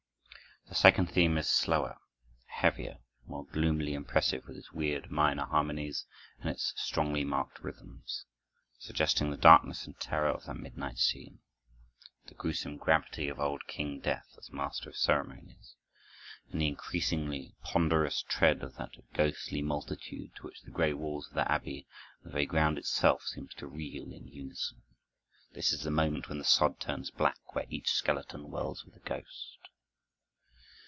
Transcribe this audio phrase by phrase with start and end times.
[0.69, 1.97] The second theme is slower,
[2.45, 6.05] heavier, more gloomily impressive, with its weird minor harmonies
[6.39, 8.23] and its strongly marked rhythms,
[8.79, 11.39] suggesting the darkness and terror of that midnight scene,
[12.27, 15.75] the gruesome gravity of old King Death, as master of ceremonies,
[16.49, 21.33] and the increasingly ponderous tread of that ghostly multitude, to which the gray walls of
[21.33, 21.85] the abbey
[22.23, 24.83] and the very ground itself seem to reel in unison.
[25.51, 28.99] This is the moment when "the sod turns black where each skeleton whirls with a
[28.99, 29.57] ghost."